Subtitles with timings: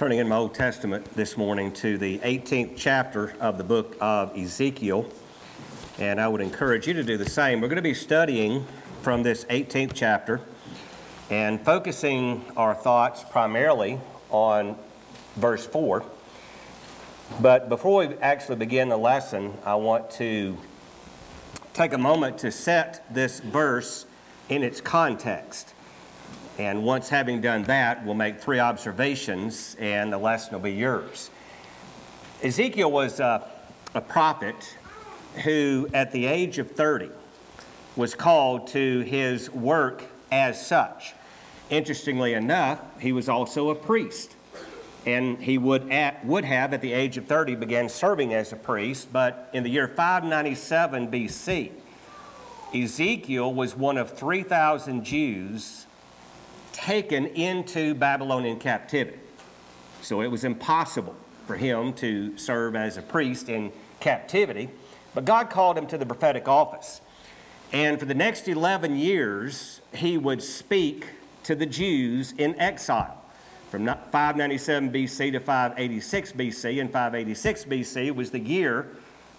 [0.00, 4.34] turning in my Old Testament this morning to the 18th chapter of the book of
[4.34, 5.04] Ezekiel,
[5.98, 7.60] and I would encourage you to do the same.
[7.60, 8.66] We're going to be studying
[9.02, 10.40] from this 18th chapter
[11.28, 14.00] and focusing our thoughts primarily
[14.30, 14.74] on
[15.36, 16.02] verse 4.
[17.42, 20.56] But before we actually begin the lesson, I want to
[21.74, 24.06] take a moment to set this verse
[24.48, 25.74] in its context.
[26.60, 31.30] And once having done that, we'll make three observations and the lesson will be yours.
[32.42, 33.48] Ezekiel was a,
[33.94, 34.76] a prophet
[35.42, 37.08] who, at the age of 30,
[37.96, 41.14] was called to his work as such.
[41.70, 44.36] Interestingly enough, he was also a priest.
[45.06, 48.56] And he would, at, would have, at the age of 30, began serving as a
[48.56, 49.10] priest.
[49.10, 51.70] But in the year 597 BC,
[52.74, 55.86] Ezekiel was one of 3,000 Jews
[56.80, 59.18] taken into Babylonian captivity.
[60.00, 61.14] So it was impossible
[61.46, 64.70] for him to serve as a priest in captivity.
[65.14, 67.02] But God called him to the prophetic office.
[67.72, 71.06] And for the next 11 years, he would speak
[71.44, 73.16] to the Jews in exile.
[73.70, 78.88] From 597 BC to 586 BC, and 586 BC was the year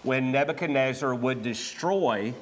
[0.03, 2.33] when Nebuchadnezzar would destroy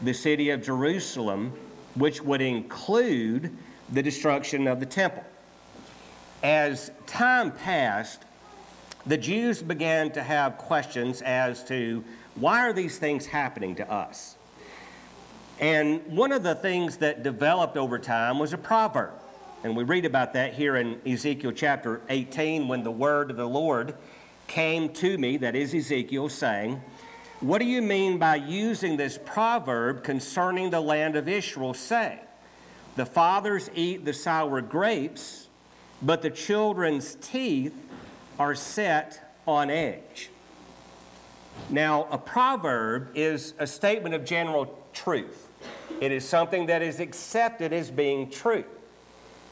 [0.00, 1.52] the city of Jerusalem,
[1.94, 3.54] which would include
[3.92, 5.24] the destruction of the temple.
[6.42, 8.22] As time passed,
[9.06, 12.04] the Jews began to have questions as to
[12.34, 14.36] why are these things happening to us?
[15.60, 19.12] And one of the things that developed over time was a proverb.
[19.62, 23.48] And we read about that here in Ezekiel chapter 18 when the word of the
[23.48, 23.94] Lord
[24.46, 26.82] came to me, that is Ezekiel, saying,
[27.40, 32.18] What do you mean by using this proverb concerning the land of Israel, saying,
[32.96, 35.48] the fathers eat the sour grapes,
[36.02, 37.74] but the children's teeth
[38.38, 40.30] are set on edge.
[41.70, 45.48] Now, a proverb is a statement of general truth.
[46.00, 48.64] It is something that is accepted as being true.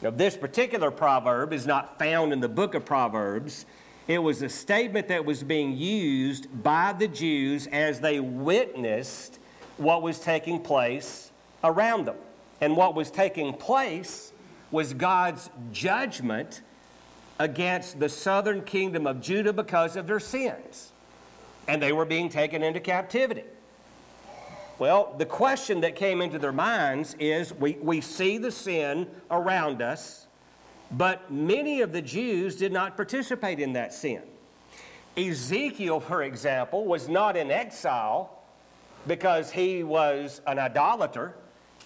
[0.02, 3.66] Now, this particular proverb is not found in the book of Proverbs.
[4.08, 9.38] It was a statement that was being used by the Jews as they witnessed
[9.76, 11.30] what was taking place
[11.62, 12.16] around them.
[12.62, 14.32] And what was taking place
[14.70, 16.62] was God's judgment
[17.40, 20.92] against the southern kingdom of Judah because of their sins.
[21.66, 23.42] And they were being taken into captivity.
[24.78, 29.82] Well, the question that came into their minds is we, we see the sin around
[29.82, 30.28] us,
[30.92, 34.22] but many of the Jews did not participate in that sin.
[35.16, 38.38] Ezekiel, for example, was not in exile
[39.08, 41.34] because he was an idolater.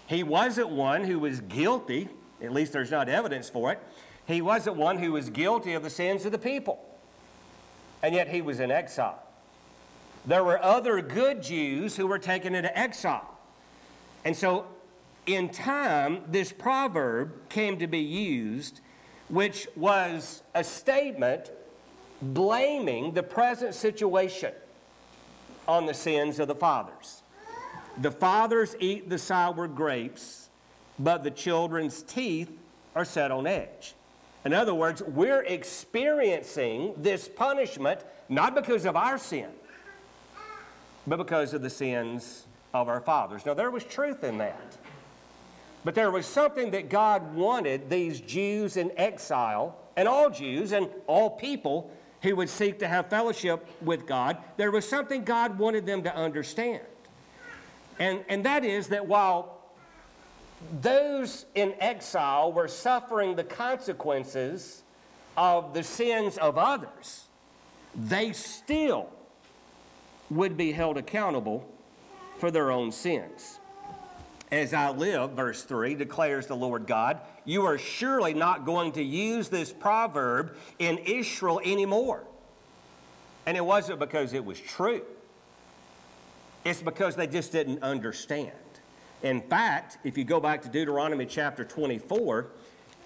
[0.06, 2.08] He wasn't one who was guilty,
[2.42, 3.80] at least there's not evidence for it.
[4.26, 6.84] He wasn't one who was guilty of the sins of the people.
[8.02, 9.22] And yet he was in exile.
[10.26, 13.38] There were other good Jews who were taken into exile.
[14.24, 14.66] And so,
[15.26, 18.80] in time, this proverb came to be used,
[19.28, 21.50] which was a statement
[22.20, 24.52] blaming the present situation
[25.68, 27.22] on the sins of the fathers.
[27.98, 30.48] The fathers eat the sour grapes,
[30.98, 32.50] but the children's teeth
[32.94, 33.94] are set on edge.
[34.44, 39.48] In other words, we're experiencing this punishment not because of our sin,
[41.06, 43.46] but because of the sins of our fathers.
[43.46, 44.76] Now, there was truth in that.
[45.84, 50.88] But there was something that God wanted these Jews in exile, and all Jews and
[51.06, 51.90] all people
[52.22, 56.14] who would seek to have fellowship with God, there was something God wanted them to
[56.14, 56.82] understand.
[57.98, 59.58] And, and that is that while
[60.80, 64.82] those in exile were suffering the consequences
[65.36, 67.24] of the sins of others,
[67.94, 69.08] they still
[70.30, 71.66] would be held accountable
[72.38, 73.58] for their own sins.
[74.50, 79.02] As I live, verse 3 declares the Lord God, you are surely not going to
[79.02, 82.22] use this proverb in Israel anymore.
[83.44, 85.02] And it wasn't because it was true.
[86.66, 88.50] It's because they just didn't understand.
[89.22, 92.48] In fact, if you go back to Deuteronomy chapter 24,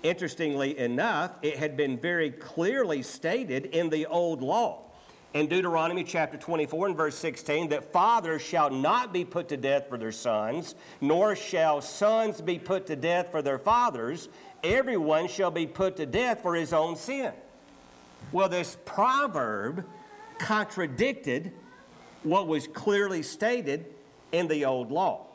[0.03, 4.85] interestingly enough, it had been very clearly stated in the old law.
[5.35, 9.91] In Deuteronomy chapter 24 and verse 16, that fathers shall not be put to death
[9.91, 14.31] for their sons, nor shall sons be put to death for their fathers.
[14.65, 17.35] Everyone shall be put to death for his own sin.
[18.33, 19.85] Well, this proverb
[20.39, 21.53] contradicted
[22.23, 23.87] what was clearly stated
[24.33, 25.27] in the old law.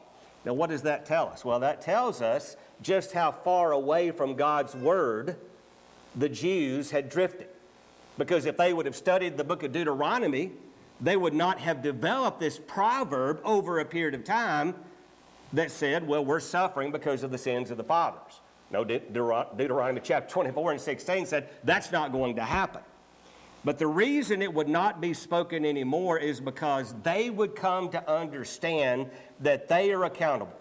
[0.45, 1.43] Now, what does that tell us?
[1.43, 5.37] Well, that tells us just how far away from God's word
[6.15, 7.47] the Jews had drifted.
[8.17, 10.51] Because if they would have studied the book of Deuteronomy,
[11.01, 14.75] they would not have developed this proverb over a period of time
[15.51, 18.41] that said, well, we're suffering because of the sins of the fathers.
[18.71, 22.81] No, Deuteronomy chapter 24 and 16 said that's not going to happen.
[23.65, 28.09] But the reason it would not be spoken anymore is because they would come to
[28.09, 29.09] understand
[29.39, 30.53] that they are accountable.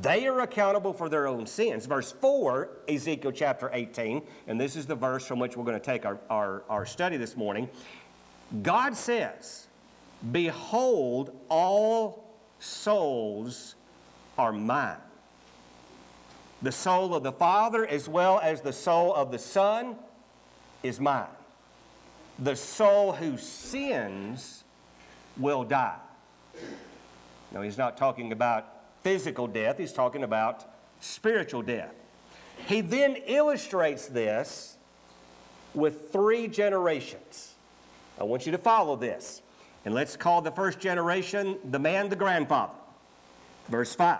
[0.00, 1.86] They are accountable for their own sins.
[1.86, 5.84] Verse 4, Ezekiel chapter 18, and this is the verse from which we're going to
[5.84, 7.70] take our, our, our study this morning.
[8.62, 9.68] God says,
[10.32, 13.76] Behold, all souls
[14.36, 14.96] are mine.
[16.62, 19.94] The soul of the Father, as well as the soul of the Son,
[20.82, 21.26] is mine.
[22.42, 24.64] The soul who sins
[25.36, 25.94] will die.
[27.52, 28.66] No, he's not talking about
[29.04, 30.64] physical death, he's talking about
[30.98, 31.94] spiritual death.
[32.66, 34.76] He then illustrates this
[35.72, 37.54] with three generations.
[38.20, 39.40] I want you to follow this.
[39.84, 42.74] And let's call the first generation the man, the grandfather.
[43.68, 44.18] Verse 5.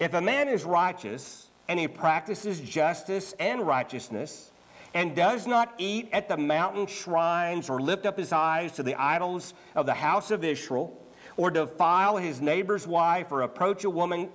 [0.00, 4.51] If a man is righteous and he practices justice and righteousness,
[4.94, 8.94] and does not eat at the mountain shrines or lift up his eyes to the
[8.94, 10.98] idols of the house of Israel,
[11.36, 14.28] or defile his neighbor's wife or approach a woman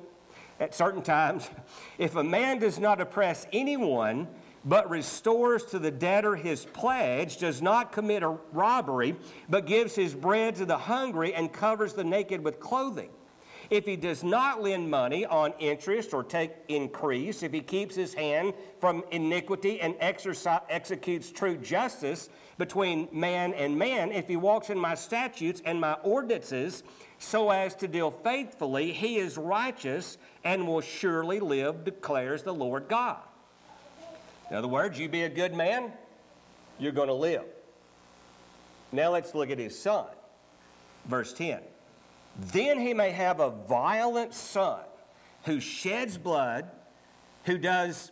[0.59, 1.49] at certain times,
[1.97, 4.27] if a man does not oppress anyone,
[4.65, 9.15] but restores to the debtor his pledge, does not commit a robbery,
[9.49, 13.09] but gives his bread to the hungry and covers the naked with clothing.
[13.69, 18.13] If he does not lend money on interest or take increase, if he keeps his
[18.13, 24.79] hand from iniquity and executes true justice between man and man, if he walks in
[24.79, 26.83] my statutes and my ordinances
[27.19, 32.87] so as to deal faithfully, he is righteous and will surely live, declares the Lord
[32.87, 33.17] God.
[34.49, 35.91] In other words, you be a good man,
[36.79, 37.43] you're going to live.
[38.93, 40.05] Now let's look at his son.
[41.05, 41.59] Verse 10.
[42.37, 44.81] Then he may have a violent son
[45.45, 46.69] who sheds blood,
[47.45, 48.11] who does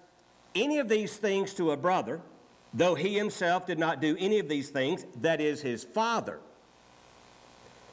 [0.55, 2.21] any of these things to a brother,
[2.73, 6.39] though he himself did not do any of these things, that is his father.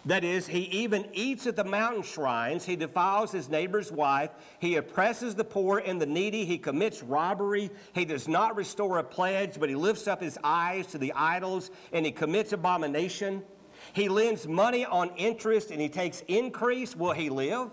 [0.05, 4.75] That is, he even eats at the mountain shrines, he defiles his neighbor's wife, he
[4.75, 9.61] oppresses the poor and the needy, he commits robbery, he does not restore a pledge,
[9.61, 13.45] but he lifts up his eyes to the idols, and he commits abomination.
[13.93, 16.97] He lends money on interest and he takes increase.
[16.97, 17.71] Will he live?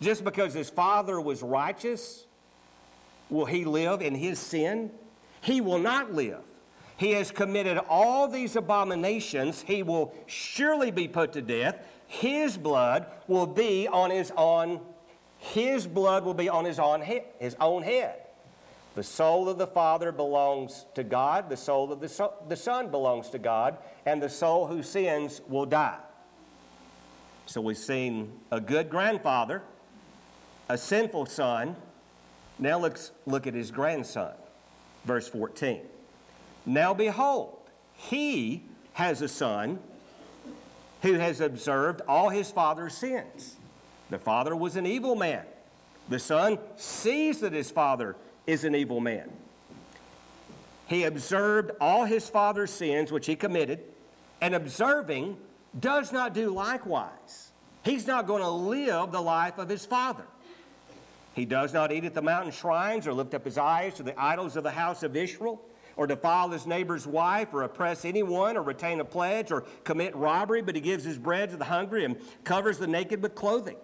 [0.00, 2.26] Just because his father was righteous,
[3.28, 4.90] will he live in his sin?
[5.42, 6.42] He will not live.
[6.96, 9.62] He has committed all these abominations.
[9.62, 11.76] He will surely be put to death.
[12.06, 14.80] His blood will be on his own.
[15.38, 17.02] His blood will be on his own,
[17.38, 18.20] his own head.
[19.00, 22.90] The soul of the Father belongs to God, the soul of the, so- the Son
[22.90, 25.96] belongs to God, and the soul who sins will die.
[27.46, 29.62] So we've seen a good grandfather,
[30.68, 31.76] a sinful son.
[32.58, 34.34] Now let's look at his grandson.
[35.06, 35.80] Verse 14.
[36.66, 37.56] Now behold,
[37.94, 39.78] he has a son
[41.00, 43.56] who has observed all his father's sins.
[44.10, 45.46] The father was an evil man.
[46.10, 48.14] The son sees that his father
[48.50, 49.30] is an evil man.
[50.86, 53.80] He observed all his father's sins which he committed,
[54.40, 55.36] and observing
[55.78, 57.52] does not do likewise.
[57.84, 60.24] He's not going to live the life of his father.
[61.34, 64.20] He does not eat at the mountain shrines or lift up his eyes to the
[64.20, 65.62] idols of the house of Israel
[65.96, 70.60] or defile his neighbor's wife or oppress anyone or retain a pledge or commit robbery,
[70.60, 73.76] but he gives his bread to the hungry and covers the naked with clothing.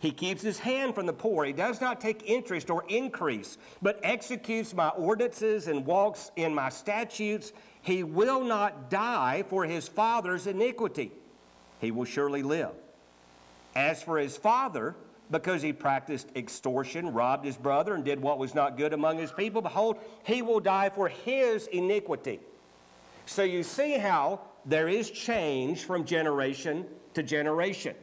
[0.00, 1.44] He keeps his hand from the poor.
[1.44, 6.68] He does not take interest or increase, but executes my ordinances and walks in my
[6.68, 7.52] statutes.
[7.82, 11.10] He will not die for his father's iniquity.
[11.80, 12.70] He will surely live.
[13.74, 14.94] As for his father,
[15.30, 19.32] because he practiced extortion, robbed his brother, and did what was not good among his
[19.32, 22.38] people, behold, he will die for his iniquity.
[23.26, 27.94] So you see how there is change from generation to generation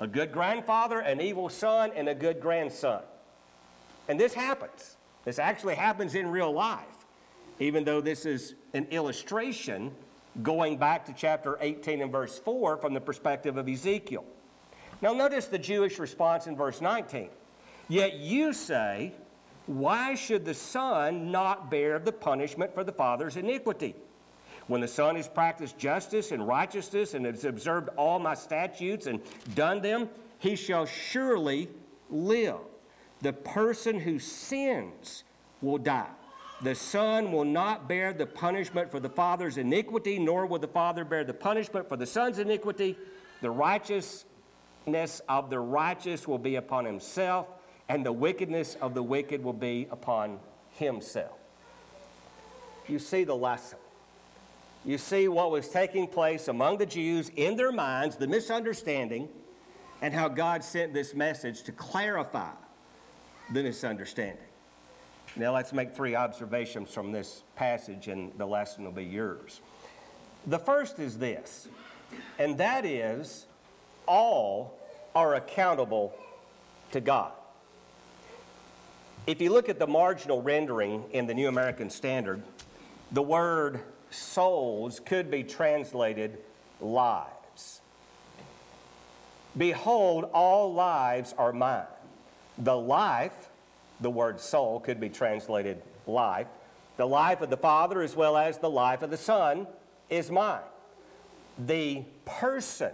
[0.00, 3.02] a good grandfather, an evil son, and a good grandson.
[4.08, 4.96] And this happens.
[5.24, 7.06] This actually happens in real life,
[7.58, 9.92] even though this is an illustration
[10.42, 14.24] going back to chapter 18 and verse 4 from the perspective of Ezekiel.
[15.02, 17.28] Now, notice the Jewish response in verse 19.
[17.88, 19.12] Yet you say,
[19.66, 23.94] Why should the son not bear the punishment for the father's iniquity?
[24.70, 29.20] When the Son has practiced justice and righteousness and has observed all my statutes and
[29.56, 30.08] done them,
[30.38, 31.68] he shall surely
[32.08, 32.60] live.
[33.20, 35.24] The person who sins
[35.60, 36.06] will die.
[36.62, 41.04] The Son will not bear the punishment for the Father's iniquity, nor will the Father
[41.04, 42.96] bear the punishment for the Son's iniquity.
[43.40, 47.48] The righteousness of the righteous will be upon himself,
[47.88, 51.36] and the wickedness of the wicked will be upon himself.
[52.86, 53.80] You see the lesson.
[54.84, 59.28] You see what was taking place among the Jews in their minds, the misunderstanding,
[60.00, 62.52] and how God sent this message to clarify
[63.52, 64.44] the misunderstanding.
[65.36, 69.60] Now, let's make three observations from this passage, and the lesson will be yours.
[70.46, 71.68] The first is this,
[72.38, 73.46] and that is
[74.06, 74.78] all
[75.14, 76.14] are accountable
[76.92, 77.32] to God.
[79.26, 82.42] If you look at the marginal rendering in the New American Standard,
[83.12, 86.38] the word souls could be translated
[86.80, 87.80] lives.
[89.56, 91.84] Behold, all lives are mine.
[92.58, 93.50] The life
[94.00, 96.46] the word soul could be translated life.
[96.96, 99.66] The life of the Father as well as the life of the Son
[100.08, 100.60] is mine.
[101.66, 102.92] The person,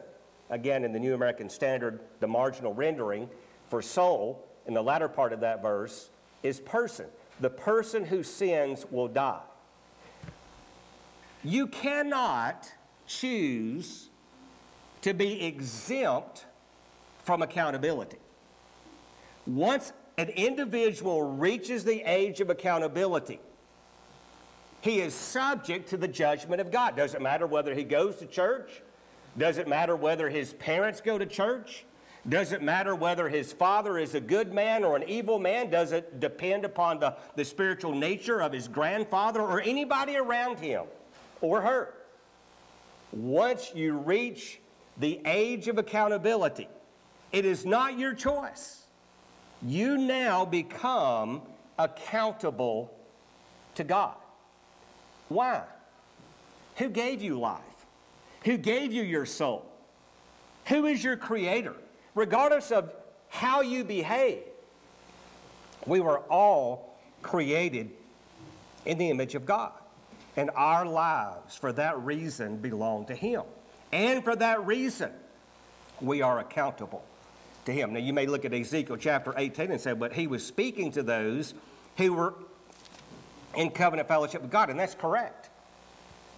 [0.50, 3.28] again in the New American Standard, the marginal rendering
[3.68, 6.10] for soul in the latter part of that verse
[6.42, 7.06] is person.
[7.40, 9.40] The person who sins will die.
[11.46, 12.72] You cannot
[13.06, 14.08] choose
[15.02, 16.44] to be exempt
[17.22, 18.18] from accountability.
[19.46, 23.38] Once an individual reaches the age of accountability,
[24.80, 26.96] he is subject to the judgment of God.
[26.96, 28.82] Doesn't matter whether he goes to church,
[29.38, 31.84] doesn't matter whether his parents go to church,
[32.28, 36.18] doesn't matter whether his father is a good man or an evil man, does it
[36.18, 40.86] depend upon the, the spiritual nature of his grandfather or anybody around him
[41.40, 41.94] or her.
[43.12, 44.60] Once you reach
[44.98, 46.68] the age of accountability,
[47.32, 48.86] it is not your choice
[49.62, 51.42] you now become
[51.78, 52.92] accountable
[53.74, 54.14] to God.
[55.28, 55.62] Why?
[56.76, 57.60] Who gave you life?
[58.44, 59.66] Who gave you your soul?
[60.66, 61.74] Who is your creator?
[62.14, 62.92] Regardless of
[63.28, 64.42] how you behave,
[65.86, 67.90] we were all created
[68.84, 69.72] in the image of God.
[70.36, 73.42] And our lives, for that reason, belong to Him.
[73.92, 75.10] And for that reason,
[76.00, 77.04] we are accountable
[77.66, 77.92] to him.
[77.92, 81.02] Now, you may look at Ezekiel chapter 18 and say, but he was speaking to
[81.02, 81.54] those
[81.96, 82.34] who were
[83.54, 85.50] in covenant fellowship with God, and that's correct.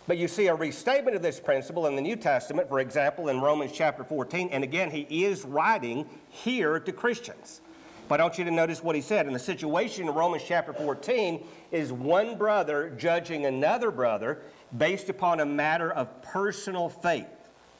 [0.07, 3.41] But you see a restatement of this principle in the New Testament, for example, in
[3.41, 7.61] Romans chapter 14, and again, he is writing here to Christians.
[8.09, 9.27] But I want you to notice what he said.
[9.27, 14.41] In the situation in Romans chapter 14 is one brother judging another brother
[14.77, 17.27] based upon a matter of personal faith.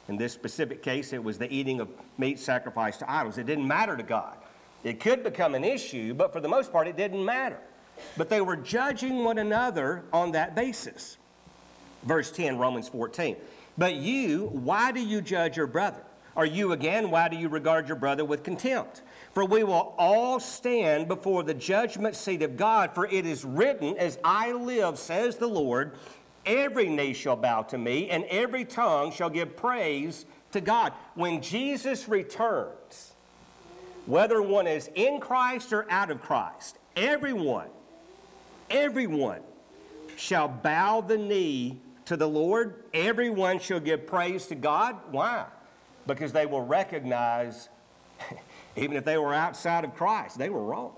[0.07, 3.37] In this specific case, it was the eating of meat sacrificed to idols.
[3.37, 4.37] It didn't matter to God.
[4.83, 7.59] It could become an issue, but for the most part, it didn't matter.
[8.15, 11.17] But they were judging one another on that basis.
[12.03, 13.35] Verse 10, Romans 14.
[13.77, 16.01] But you, why do you judge your brother?
[16.35, 19.01] Or you again, why do you regard your brother with contempt?
[19.39, 23.95] For we will all stand before the judgment seat of God, for it is written,
[23.97, 25.93] As I live, says the Lord,
[26.45, 30.91] Every knee shall bow to me, and every tongue shall give praise to God.
[31.15, 33.13] When Jesus returns,
[34.05, 37.69] whether one is in Christ or out of Christ, everyone,
[38.69, 39.39] everyone
[40.17, 42.83] shall bow the knee to the Lord.
[42.93, 44.97] Everyone shall give praise to God.
[45.11, 45.45] Why?
[46.07, 47.69] Because they will recognize,
[48.79, 50.93] even if they were outside of Christ, they were wrong.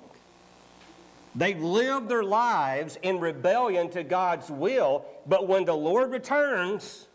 [1.36, 7.08] They've lived their lives in rebellion to God's will, but when the Lord returns,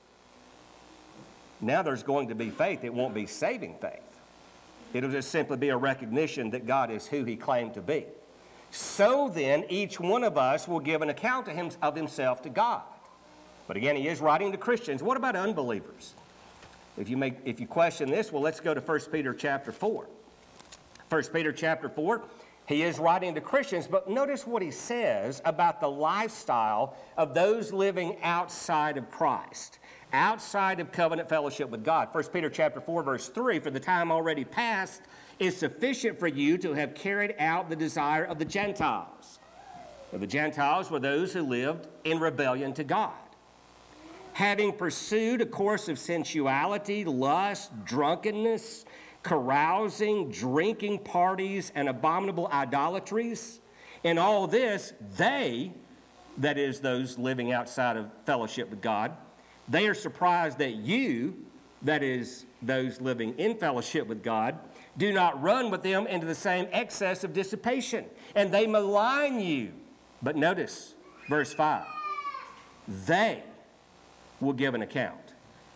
[1.61, 2.83] now there's going to be faith.
[2.83, 4.01] It won't be saving faith.
[4.95, 8.07] It'll just simply be a recognition that God is who He claimed to be.
[8.71, 11.49] So then, each one of us will give an account
[11.83, 12.83] of himself to God.
[13.67, 15.03] But again, he is writing to Christians.
[15.03, 16.15] What about unbelievers?
[16.99, 20.07] If you, make, if you question this, well, let's go to 1 Peter chapter 4.
[21.09, 22.25] 1 Peter chapter 4.
[22.67, 27.73] He is writing to Christians, but notice what he says about the lifestyle of those
[27.73, 29.79] living outside of Christ,
[30.13, 32.09] outside of covenant fellowship with God.
[32.11, 35.03] 1 Peter chapter 4 verse 3, for the time already past
[35.39, 39.39] is sufficient for you to have carried out the desire of the Gentiles.
[40.13, 43.13] Now, the Gentiles were those who lived in rebellion to God.
[44.33, 48.85] Having pursued a course of sensuality, lust, drunkenness,
[49.27, 53.61] carousing, drinking parties, and abominable idolatries.
[54.05, 55.73] In all this, they,
[56.39, 59.17] that is, those living outside of fellowship with God,
[59.69, 61.37] they are surprised that you,
[61.83, 64.59] that is, those living in fellowship with God,
[64.97, 68.05] do not run with them into the same excess of dissipation.
[68.35, 69.73] And they malign you.
[70.23, 70.95] But notice,
[71.29, 71.85] Verse 5
[73.07, 73.43] They
[74.41, 75.26] will give an account.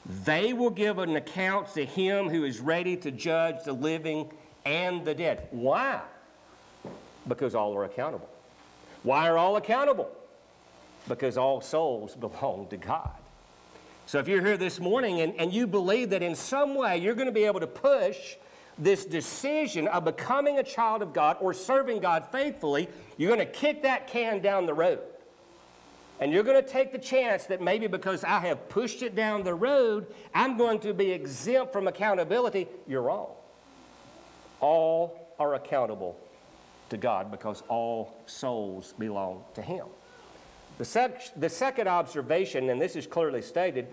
[0.06, 4.30] They will give an account to him who is ready to judge the living
[4.64, 5.48] and the dead.
[5.50, 6.00] Why?
[7.28, 8.28] Because all are accountable.
[9.02, 10.10] Why are all accountable?
[11.08, 13.10] Because all souls belong to God.
[14.06, 17.14] So if you're here this morning and, and you believe that in some way you're
[17.14, 18.36] going to be able to push
[18.76, 22.88] this decision of becoming a child of God or serving God faithfully,
[23.18, 25.00] you're going to kick that can down the road.
[26.20, 29.42] And you're going to take the chance that maybe because I have pushed it down
[29.42, 32.68] the road, I'm going to be exempt from accountability.
[32.86, 33.30] You're wrong.
[34.60, 36.18] All are accountable
[36.90, 39.86] to God because all souls belong to Him.
[40.76, 43.86] The, sec- the second observation, and this is clearly stated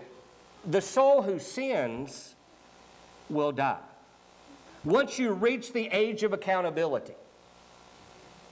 [0.66, 2.34] the soul who sins
[3.30, 3.78] will die.
[4.84, 7.14] Once you reach the age of accountability,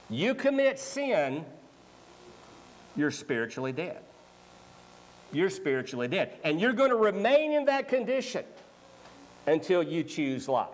[0.09, 1.45] you commit sin,
[2.97, 4.01] you're spiritually dead.
[5.31, 6.37] You're spiritually dead.
[6.43, 8.43] And you're going to remain in that condition
[9.45, 10.67] until you choose life.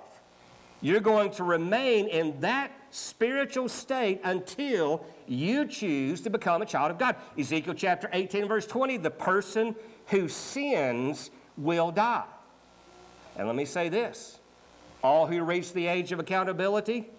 [0.81, 6.91] You're going to remain in that spiritual state until you choose to become a child
[6.91, 7.15] of God.
[7.37, 9.75] Ezekiel chapter 18, verse 20 the person
[10.07, 12.25] who sins will die.
[13.37, 14.39] And let me say this
[15.03, 17.09] all who reach the age of accountability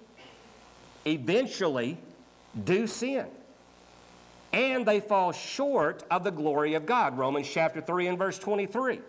[1.07, 1.99] eventually
[2.65, 3.27] do sin.
[4.55, 7.19] And they fall short of the glory of God.
[7.19, 9.01] Romans chapter 3 and verse 23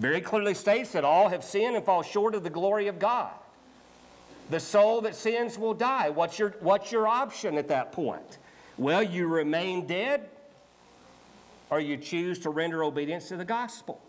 [0.00, 3.32] very clearly states that all have sinned and fall short of the glory of God.
[4.48, 6.08] The soul that sins will die.
[6.08, 8.38] What's your, what's your option at that point?
[8.78, 10.28] Well, you remain dead
[11.68, 14.00] or you choose to render obedience to the gospel.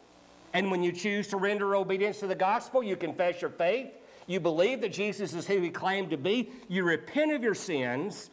[0.53, 3.91] And when you choose to render obedience to the gospel, you confess your faith,
[4.27, 8.29] you believe that Jesus is who he claimed to be, you repent of your sins,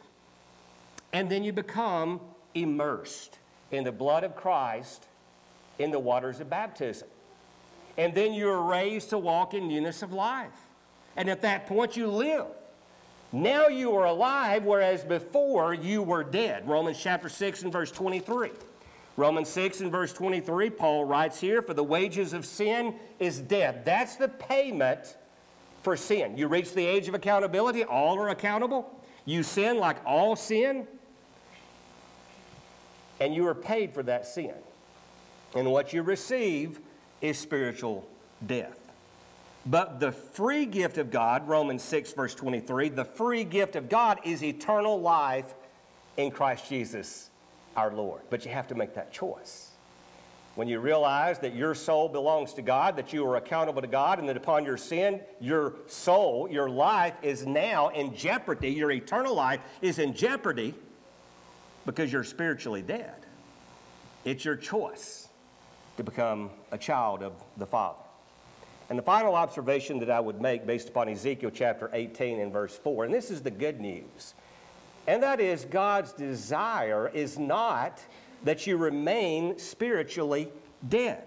[1.11, 2.21] and then you become
[2.53, 3.37] immersed
[3.71, 5.05] in the blood of Christ
[5.77, 7.07] in the waters of baptism.
[7.97, 10.67] And then you are raised to walk in newness of life.
[11.15, 12.45] And at that point, you live.
[13.31, 16.67] Now you are alive, whereas before you were dead.
[16.67, 18.51] Romans chapter 6 and verse 23.
[19.17, 23.83] Romans 6 and verse 23, Paul writes here, For the wages of sin is death.
[23.83, 25.17] That's the payment
[25.83, 26.37] for sin.
[26.37, 28.89] You reach the age of accountability, all are accountable.
[29.25, 30.87] You sin like all sin,
[33.19, 34.53] and you are paid for that sin.
[35.55, 36.79] And what you receive
[37.21, 38.07] is spiritual
[38.45, 38.79] death.
[39.65, 44.19] But the free gift of God, Romans 6, verse 23, the free gift of God
[44.23, 45.53] is eternal life
[46.17, 47.29] in Christ Jesus
[47.75, 48.21] our Lord.
[48.29, 49.71] But you have to make that choice.
[50.55, 54.19] When you realize that your soul belongs to God, that you are accountable to God,
[54.19, 59.35] and that upon your sin, your soul, your life is now in jeopardy, your eternal
[59.35, 60.73] life is in jeopardy
[61.89, 63.15] because you're spiritually dead.
[64.23, 65.27] It's your choice
[65.97, 67.97] to become a child of the Father.
[68.91, 72.77] And the final observation that I would make based upon Ezekiel chapter 18 and verse
[72.77, 74.35] 4, and this is the good news,
[75.07, 77.99] and that is God's desire is not
[78.43, 80.47] that you remain spiritually
[80.87, 81.23] dead.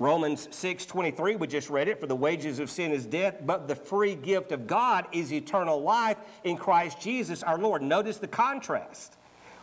[0.00, 3.76] Romans 6:23 we just read it for the wages of sin is death but the
[3.76, 7.82] free gift of God is eternal life in Christ Jesus our Lord.
[7.82, 9.18] Notice the contrast.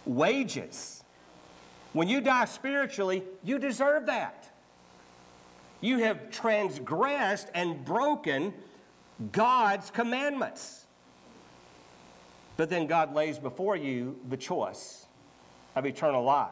[0.07, 1.03] Wages.
[1.93, 4.49] When you die spiritually, you deserve that.
[5.81, 8.53] You have transgressed and broken
[9.31, 10.85] God's commandments.
[12.55, 15.05] But then God lays before you the choice
[15.75, 16.49] of eternal life.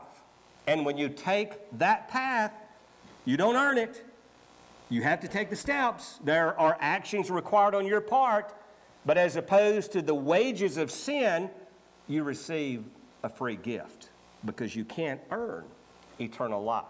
[0.67, 2.53] And when you take that path,
[3.25, 4.03] you don't earn it.
[4.89, 6.19] You have to take the steps.
[6.23, 8.53] There are actions required on your part,
[9.05, 11.49] but as opposed to the wages of sin,
[12.07, 12.83] you receive
[13.25, 14.09] a free gift
[14.45, 15.65] because you can't earn
[16.19, 16.85] eternal life.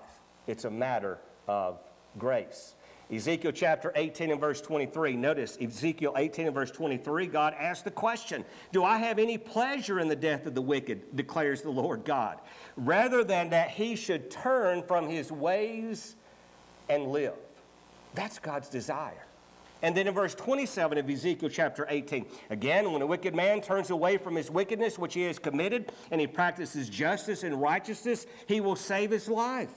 [0.48, 1.18] It's a matter
[1.48, 1.80] of
[2.20, 2.76] grace.
[3.10, 5.16] Ezekiel chapter 18 and verse 23.
[5.16, 7.28] Notice Ezekiel 18 and verse 23.
[7.28, 8.44] God asked the question
[8.74, 12.40] Do I have any pleasure in the death of the wicked, declares the Lord God,
[12.76, 16.16] rather than that he should turn from his ways
[16.90, 17.36] and live?
[18.14, 19.26] That's God's desire.
[19.82, 23.90] And then in verse 27 of Ezekiel chapter 18, again, when a wicked man turns
[23.90, 28.62] away from his wickedness which he has committed and he practices justice and righteousness, he
[28.62, 29.72] will save his life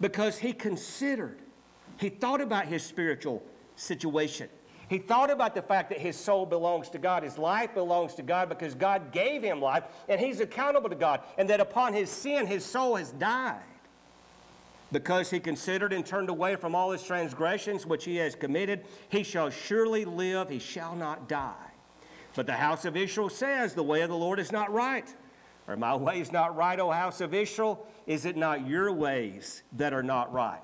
[0.00, 1.40] because he considered
[2.00, 3.42] he thought about his spiritual
[3.76, 4.48] situation.
[4.88, 8.22] He thought about the fact that his soul belongs to God, his life belongs to
[8.22, 12.10] God because God gave him life, and he's accountable to God, and that upon his
[12.10, 13.60] sin, his soul has died.
[14.92, 19.22] Because he considered and turned away from all his transgressions which he has committed, he
[19.22, 21.54] shall surely live, he shall not die.
[22.34, 25.12] But the house of Israel says, The way of the Lord is not right.
[25.68, 27.86] Or my way is not right, O house of Israel?
[28.06, 30.60] Is it not your ways that are not right?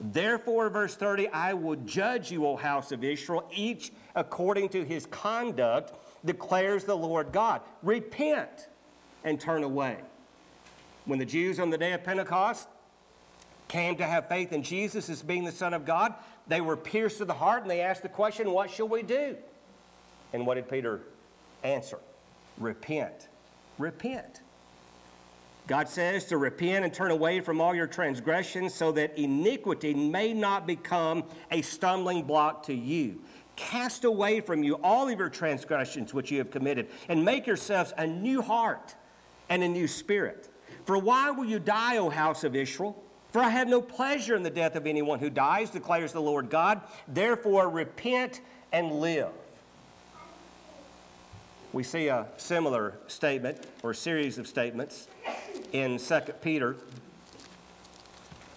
[0.00, 5.06] Therefore, verse 30, I will judge you, O house of Israel, each according to his
[5.06, 5.92] conduct,
[6.24, 7.60] declares the Lord God.
[7.82, 8.68] Repent
[9.24, 9.98] and turn away.
[11.04, 12.68] When the Jews on the day of Pentecost
[13.70, 16.12] came to have faith in Jesus as being the Son of God,
[16.48, 19.36] they were pierced to the heart and they asked the question, What shall we do?
[20.32, 21.00] And what did Peter
[21.62, 21.98] answer?
[22.58, 23.28] Repent.
[23.78, 24.40] Repent.
[25.68, 30.34] God says to repent and turn away from all your transgressions so that iniquity may
[30.34, 33.20] not become a stumbling block to you.
[33.54, 37.92] Cast away from you all of your transgressions which you have committed and make yourselves
[37.98, 38.96] a new heart
[39.48, 40.48] and a new spirit.
[40.86, 43.00] For why will you die, O house of Israel?
[43.32, 46.50] For I have no pleasure in the death of anyone who dies, declares the Lord
[46.50, 46.80] God.
[47.06, 48.40] Therefore, repent
[48.72, 49.30] and live.
[51.72, 55.06] We see a similar statement or series of statements
[55.72, 56.74] in 2 Peter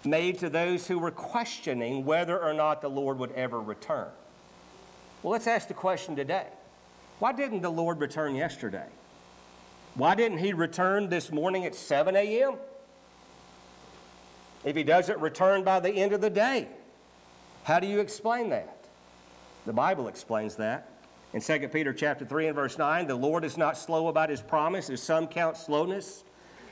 [0.04, 4.08] made to those who were questioning whether or not the Lord would ever return.
[5.22, 6.48] Well, let's ask the question today
[7.20, 8.88] why didn't the Lord return yesterday?
[9.96, 12.56] Why didn't he return this morning at 7 a.m.?
[14.64, 16.68] If he doesn't return by the end of the day,
[17.64, 18.78] how do you explain that?
[19.66, 20.90] The Bible explains that.
[21.34, 24.42] In 2 Peter chapter 3 and verse 9, the Lord is not slow about his
[24.42, 26.24] promise, as some count slowness,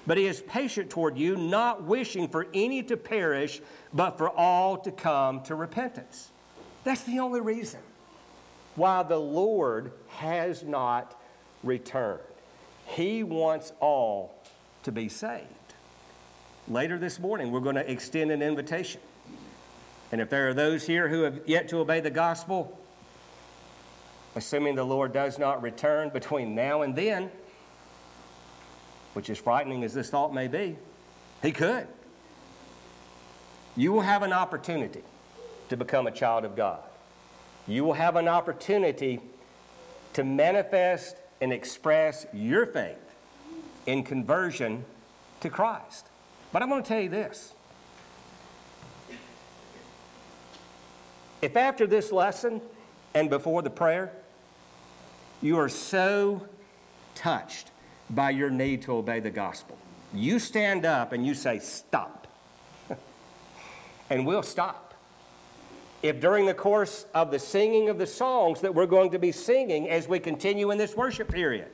[0.06, 3.62] but he is patient toward you, not wishing for any to perish,
[3.94, 6.30] but for all to come to repentance.
[6.84, 7.80] That's the only reason
[8.76, 11.20] why the Lord has not
[11.64, 12.20] returned.
[12.86, 14.36] He wants all
[14.84, 15.48] to be saved.
[16.72, 19.02] Later this morning, we're going to extend an invitation.
[20.10, 22.80] And if there are those here who have yet to obey the gospel,
[24.36, 27.30] assuming the Lord does not return between now and then,
[29.12, 30.78] which is frightening as this thought may be,
[31.42, 31.88] He could.
[33.76, 35.04] You will have an opportunity
[35.68, 36.80] to become a child of God.
[37.68, 39.20] You will have an opportunity
[40.14, 42.96] to manifest and express your faith
[43.86, 44.86] in conversion
[45.42, 46.08] to Christ.
[46.52, 47.54] But I'm going to tell you this.
[51.42, 52.62] If after this lesson
[53.14, 54.12] and before the prayer,
[55.42, 56.48] you are so
[57.16, 57.72] touched
[58.10, 59.78] by your need to obey the gospel,
[60.14, 62.28] you stand up and you say, Stop.
[64.10, 64.94] and we'll stop.
[66.04, 69.32] If during the course of the singing of the songs that we're going to be
[69.32, 71.70] singing as we continue in this worship period,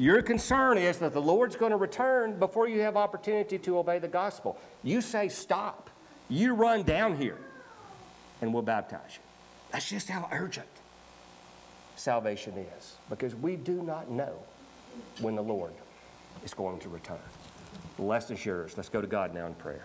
[0.00, 3.98] your concern is that the Lord's going to return before you have opportunity to obey
[3.98, 4.58] the gospel.
[4.82, 5.90] You say stop.
[6.30, 7.36] You run down here
[8.40, 9.22] and we'll baptize you.
[9.72, 10.66] That's just how urgent
[11.96, 14.32] salvation is because we do not know
[15.20, 15.74] when the Lord
[16.46, 17.18] is going to return.
[17.98, 18.72] Bless is yours.
[18.78, 19.84] Let's go to God now in prayer.